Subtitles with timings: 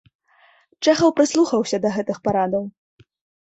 [0.85, 2.63] Чэхаў прыслухаўся да гэтых парадаў.